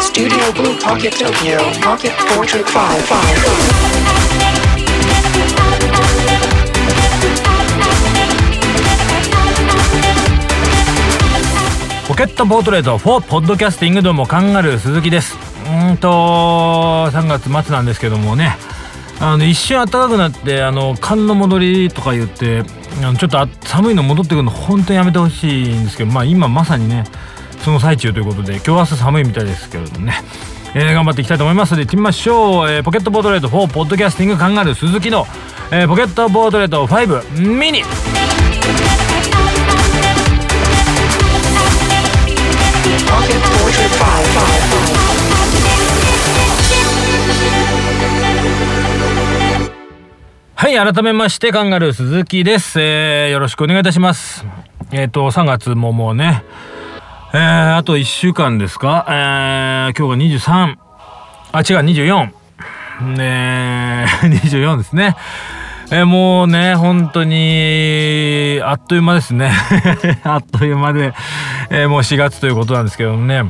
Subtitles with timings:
[0.00, 2.70] Studio Blue Pocket Tokyo Pocket Portrait 5
[12.06, 15.36] ポケットポートレート4ポッドキャスティングどうもカンガルー鈴木です。
[15.66, 18.56] うんと3月末なんですけどもね。
[19.20, 22.62] あの一瞬暖かくなってあの寒の戻りとか言って
[23.02, 27.04] あのちょっとあ寒いの戻ってくるの本当にやめてほしいんですけどまあ今まさにね
[27.62, 30.14] その最中ということで今日明日寒いみたいですけれどもね、
[30.74, 35.26] えー頑張っていきたいと思いますので行ってみましょう、えーポケットポートレート4ポッドキャスティングカンガルー鈴木の、
[35.70, 37.82] えーポケットポートレート5ミニ
[50.54, 52.78] はい、改めまして、カンガルー鈴木です。
[52.80, 54.44] えーよろしくお願いいたします。
[54.92, 56.44] えっ、と、3月ももうね、
[57.32, 59.06] えーあと1週間ですか？
[59.08, 60.76] えー今日が23、
[61.52, 62.30] あ、違う、24。
[63.16, 65.16] ね24 ですね。
[65.92, 69.52] えーもうね、本当に、あっという間ですね。
[70.24, 71.12] あっという間で、
[71.70, 73.42] えーもう4月ということなんですけどもね、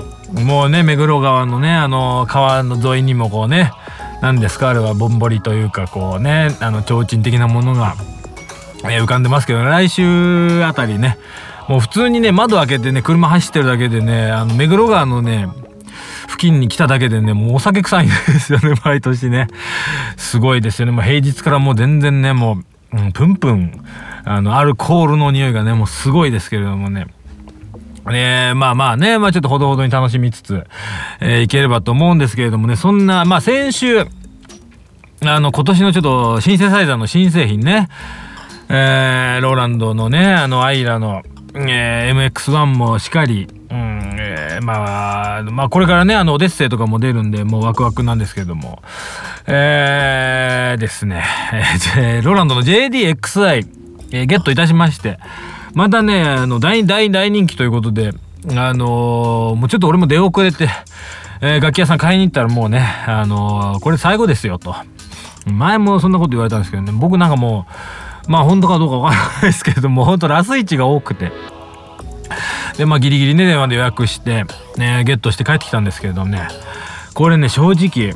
[0.44, 3.72] もうね、目黒川のね、あの、川の沿いにもこうね、
[4.20, 4.69] 何ですか？
[4.69, 7.94] あれはぼんぼりというかこうねあの提灯的なものが、
[8.82, 11.16] 浮かんでますけど来週あたりね
[11.70, 15.48] もう普通にね窓開けてね車走ってるだけでねあの目黒川のね
[16.28, 19.46] 付近に来ただけでねもうお酒臭いんですよね 毎年ね。
[20.16, 20.92] すごいですよね。
[20.92, 22.58] もう平日からもう全然ねも
[22.92, 23.84] う、うん、プンプン
[24.24, 27.06] あのアルコールの匂いがねもうすごいですけれどもね。
[28.10, 30.66] ねまあまあね、まあちょっとほどほどに楽しみつつ、
[31.20, 34.06] えーいければと思うんですけれどもね、そんな、まあ先週、あ
[35.38, 37.88] の、今年のちょっとシンセサイザーの新製品ね、
[38.70, 41.22] えーローランドのね、あの、アイラの、
[41.54, 48.82] えー MX1 もしっかり、うん、えーまあ、まあこれからね、あの、オデッセイとかも出るんで、もうワクワクなんですけども、
[49.47, 51.25] えーですね、
[51.98, 53.66] えーローランドの JDXI、
[54.12, 55.19] えーゲットいたしまして、
[55.75, 58.12] またね、あの、大、大、大人気ということで、
[58.56, 60.69] あのーもうちょっと俺も出遅れて、
[61.41, 64.75] えー楽器屋さん買いに行ったらもうね、あのーこれ最後ですよと。
[65.46, 67.72] 前もそんなこと言われたんですけどね、僕なんかもう、
[68.30, 71.32] まあ本当かどうかわからないですけれども、本当ラスイチが多くて。
[72.78, 74.44] で、まあギリギリね、電話で予約して、
[74.76, 76.46] ね、ゲットして帰ってきたんですけれどもね、
[77.12, 78.14] これね、正直、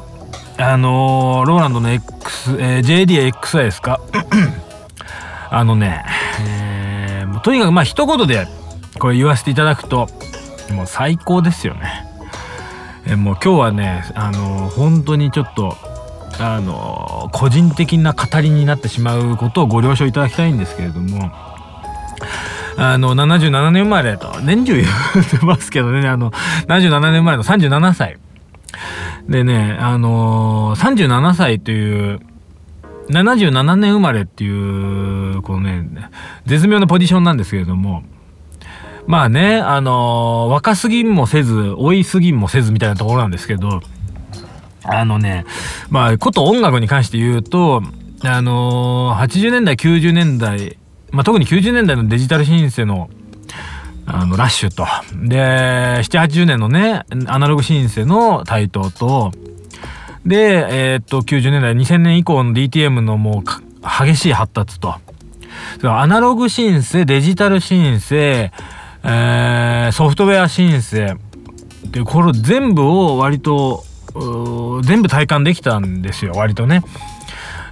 [0.57, 3.99] あのーローランドの X、えー JDXI ですか？
[5.51, 6.05] あのね、
[6.47, 8.47] えーもうとにかくまあ一言で
[9.01, 10.07] これ言わせていただくと
[10.71, 12.07] もう最高ですよね。
[13.07, 15.77] えーもう今日はねあのー本当にちょっと
[16.41, 21.33] あの個人的な語りになってしまうことをご了承いただきたいんですけれども。
[22.77, 26.33] あの77年生まれと年中言ってますけどねあの
[26.67, 28.19] 77年生まれの37歳
[29.29, 32.21] でねあのー37歳という
[33.09, 36.11] 77年生まれっていうこのね
[36.47, 38.03] 絶妙なポジションなんですけれども
[39.07, 43.83] まあねあの若すぎもせず老いすぎもせずみたいなところなんですけど
[44.85, 45.45] あのね
[45.91, 47.83] まあこと音楽に関して言うと
[48.23, 50.79] あのー80年代90年代、
[51.11, 53.11] まあ、特に90年代のデジタルシンセの
[54.07, 54.87] あのラッシュと。
[55.27, 59.33] で780年のねアナログシンセの台頭と。
[60.27, 64.95] で、えーっと、90年代、2000年以降の DTM のもう激しい発達と。
[65.83, 68.51] アナログシンセ、デジタルシンセ、
[69.03, 71.17] えーソフトウェアシンセ、
[71.91, 73.85] で、これ全部を割と、
[74.83, 76.83] 全部体感できたんですよ、割とね。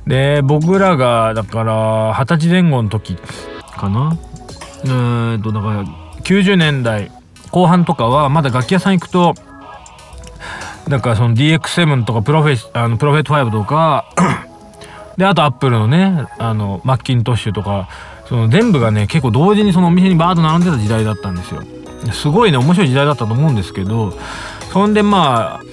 [0.06, 3.16] で、僕らが、だから、二十歳前後の時
[3.76, 4.16] かな。
[4.84, 5.84] えーっと、だから、
[6.24, 7.10] 90年代
[7.50, 9.34] 後半とかは、まだ楽器屋さん行くと、
[10.88, 14.06] だからその DX7 とかプロフェあのプロフェット5とか
[15.16, 17.88] であとアップルのねあのマッキントッシュとか
[18.28, 21.62] その全部がね結構同時にそのお店にバーッと並んでた時代だったんですよ
[22.12, 24.12] すごいね面白い時代だったと思うんですけど
[24.72, 25.64] そんでまあ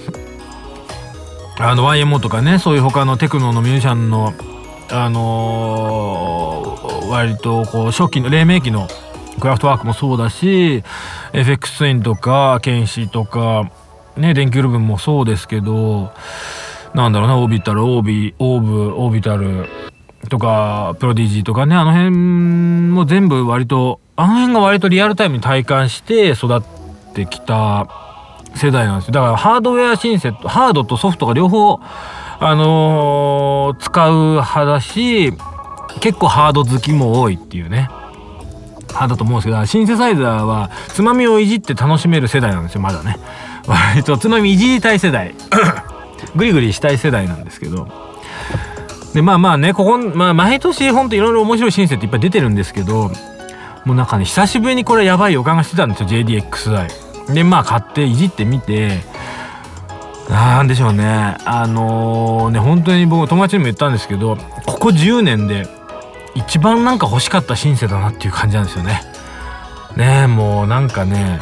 [1.62, 4.32] あの YMO とかねそういう他のテクノのミュージシャンの
[4.92, 6.80] あのー
[7.10, 8.86] 割とこう初期の黎明期の
[9.40, 10.84] クラフトワークもそうだし
[11.32, 13.70] FX ツインとかケンシーとか
[14.16, 16.12] ね電球ルブンもそうですけど
[16.94, 19.66] なんだろうなオービタルオービオーブオービタル
[20.28, 22.10] とかプロディジーとかねあの辺
[22.92, 26.62] も全部割とあの辺が割とリアルタイムに体感して育っ
[27.14, 27.88] てきた
[28.54, 29.12] 世代なんですよ。
[29.12, 31.80] だからハードウェアシンセットハードとソフトが両方
[32.40, 35.32] あのー使う派だし
[36.00, 37.88] 結構ハード好きも多いっていうね。
[38.88, 43.16] 派だと思うんですけどシンセサイザーはつまみをいじって楽しめる世代なんですよまだね。
[43.66, 45.34] 割とつまみいじりたい世代。
[46.34, 47.88] グリグリしたい世代なんですけど。
[49.14, 53.10] でまあまあねここ、まあ、毎年ほんといろいろ面白いシンセっていっぱい出てるんですけど
[53.84, 56.88] もうなんかね久しぶりにこれやばい予感がしてたんですよ JDXI
[57.28, 59.00] でまあ買っていじってみて
[60.28, 64.36] なんでしょうねあのー、ね本当に僕友達にも言ったんですけど
[64.66, 65.66] ここ10年で
[66.34, 69.02] 一番なんか欲しかったシンセだなっていう感じなんですよね。
[69.96, 71.40] ねもうなんかね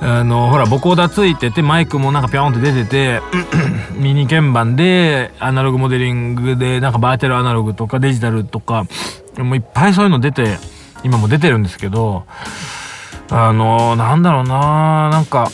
[0.00, 3.20] あのほらボコーダついててマイクもなんかピョンって出てて
[3.98, 8.86] ミニ鍵盤でアナログモデリングでなんかバーチャルアナログとかデジタルとか
[9.38, 10.58] もういっぱいそういうの出て
[11.02, 12.24] 今も出てるんですけど
[13.30, 15.50] あのなんだろうななんか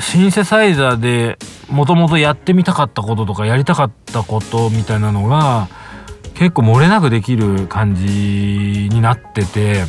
[0.00, 1.38] シンセサイザーで
[1.70, 5.68] もともとやってみたかったこととかやりたかったことみたいなのが
[6.34, 9.84] 結構漏れなくできる感じになってて、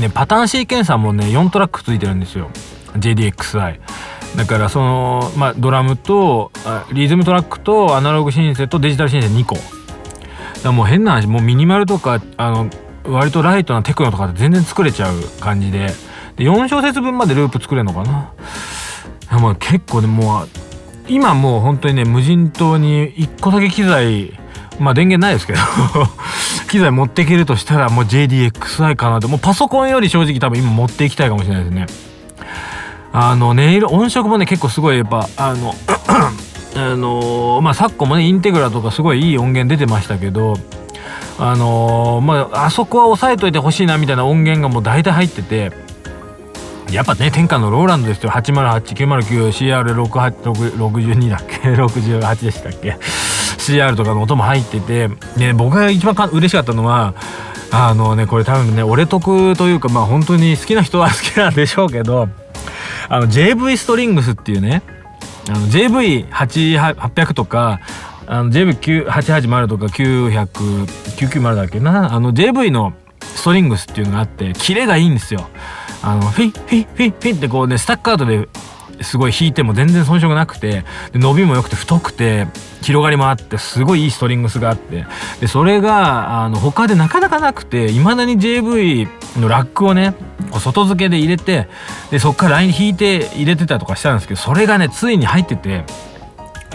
[0.00, 2.50] ね、パターンシーケンサーもね4トラックついてるんですよ。
[2.96, 3.80] JDXI
[4.36, 6.52] だからその、まあ、ドラムと
[6.92, 9.56] リズムトラックとアナログシンセとデジタルシンセ2個。
[10.62, 12.70] だもう変な話もうミニマルとかあの
[13.04, 15.92] 割とライトなテクノとかで全然作れちゃう感じで。
[16.36, 19.38] で4小節分までループ作れるのかな。
[19.38, 20.48] もう結構ねもう
[21.08, 24.32] 今もう本当にね無人島に1個だけ機材
[24.78, 25.58] まあ電源ないですけど
[26.70, 31.86] 機材持っていけるとしたらもう JDXI かなってもうパソコンより正直多分今持っていきたいかもしれないですね。
[33.14, 35.74] あの音色音色もね結構すごいやっぱあの
[36.74, 40.58] あのまあ昨今もねインテグラとかすごいいい音源出てましたけど
[41.44, 45.72] あのまああそこは押さえといてほしいなみたいな音源がもう大体入ってて
[46.92, 48.30] やっぱね天下のローランドですよ。
[48.30, 51.70] 808909 CR6862 だっけ？
[51.74, 52.96] 68でしたっけ
[53.58, 57.14] ？CR とかの音も入ってて、ね、僕が一番か嬉しかったのは
[57.72, 62.28] あのねこれ多分ね俺得というかまあ本当に好きな人は好きなんでしょうけど
[63.08, 64.82] あの JV ストリングスっていうね
[65.48, 67.80] あの JV800 とか
[68.26, 72.14] あの JV980 とか900,990だっけな？
[72.14, 75.48] あの JV のストリングスっていうのがあってキレがいいんですよ。
[76.02, 78.48] あのフィッフィッフィッフィッってこうねスタッカートで
[79.02, 82.46] すごい弾いても全然遜色なくて伸びも良くて太くて
[82.82, 85.06] 広がりもあってすごいいいストリングスがあって
[85.40, 89.08] でそれがあの他でなかなかなくていまだに JV
[89.40, 90.14] のラックをね
[90.58, 91.68] 外付けで入れて
[92.10, 95.84] でそっからライン引いて入れてたとかしたんですけどそれがねついに入ってて。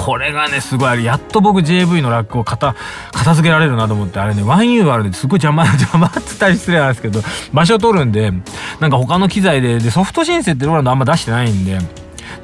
[0.07, 2.77] これがねすごいあれやっと僕 JV のラックを片
[3.11, 7.19] 片付けられるなと思ってあれね 1U あるんですごい邪魔邪魔ってたり失礼なんですけど
[7.51, 8.31] 場所を取るんで
[8.79, 11.77] なんか他の機材ででソフト申請ってローランドあんま出してないんで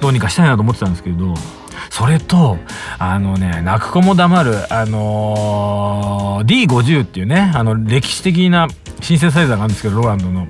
[0.02, 1.36] どうにかしたいなと思ってたんですけど
[1.90, 2.58] それと
[3.00, 8.68] あのね泣く子も黙るあのー、D50 っていうねあの歴史的な
[9.00, 10.48] シンセサイザーがあるんですけどローランドの。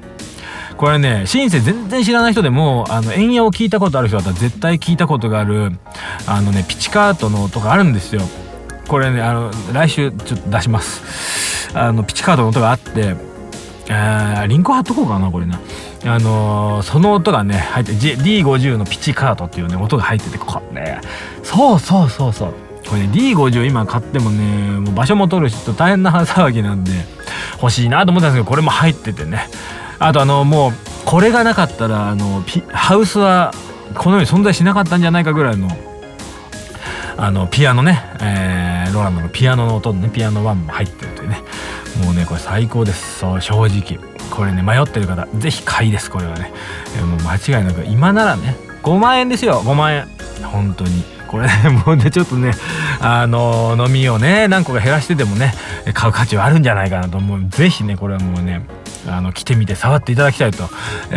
[0.83, 5.71] これねシンセ全然知らない人でもあの円矢を聞いたことある人だったら絶対聞いたことがある
[6.27, 8.21] あのねピチカートの音があるんですよ。
[8.89, 11.71] これねあの来週ちょっと出します。
[11.73, 13.15] あのピチカートの音があって
[13.89, 15.57] あリンク貼っとこうかなこれな。
[16.03, 20.99] あのー、その音がね入って D50 のピチカートっていうね音が入っててこれ
[21.43, 22.53] そうそうそうそう
[22.89, 26.91] これね D50 今買ってもねもう場所も取るしと大変な騒ぎなんで
[27.61, 29.47] 欲しいなと思ったんですけどこれも入っててね
[30.03, 30.71] あとあのもう
[31.05, 32.43] これがなかったらあの
[32.73, 33.53] ハウスは
[33.95, 35.69] このように存在しなかったんじゃないかぐらいの
[37.15, 41.41] あのピアノね、えー、ローランドのピアノの音ねピアノ1も入ってるというね。
[42.03, 43.19] もうねこれ最高です。
[43.19, 43.99] そう正直。
[44.29, 46.51] これね迷ってる方是非買いですこれはね。
[47.01, 47.85] もう間違いなく。
[47.85, 49.61] 今ならね5万円ですよ。
[49.61, 50.07] 5万円。
[50.43, 51.03] 本当に。
[51.27, 51.53] これ、ね、
[51.85, 52.51] もうねちょっとね
[52.99, 55.53] あの飲みをね何個か減らしてでもね
[55.93, 57.39] 買う価値はあるんじゃないかなと思う。
[57.49, 58.65] 是非ねこれはもうね
[59.07, 60.69] あの来てみて触っていただきたいと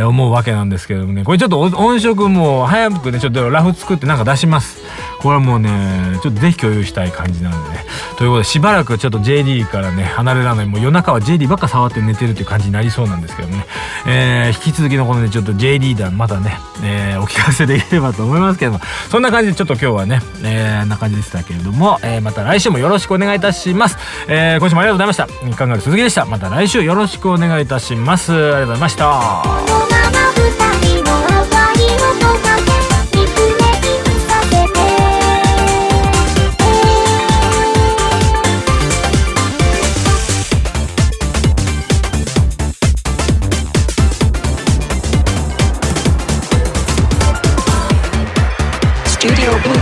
[0.09, 1.25] 思うわけなんですけどもね。
[1.25, 4.83] これちょっと音色も早くねちょっとラフ作ってなんか出します。
[5.21, 7.85] これはもうねちょっとぜひ共有したい感じなんでね。
[8.17, 13.67] ということでしばらくちょっと JD からね離れられないもう夜中は JD ばっか触って寝てるっていう感じになりそうなんですけどね、
[14.07, 18.81] えー、引き続きのこのねちょっと JD 弾またね、えー、お聞かせできればと思いますけども。
[19.11, 23.97] そんな感じでちょっと今日はね、えー、な感じでしたけれども、えー、また来週もよろしくお願いいたします、
[24.29, 25.47] えー、今週もありがとうございました。
[25.47, 26.27] 日韓が鈴木でした？
[26.27, 28.33] また来週よろしくお願いいたします。
[28.33, 29.86] ありがとうございました。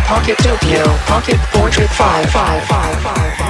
[0.07, 3.44] Pocket Tokyo, Pocket Portrait 55555.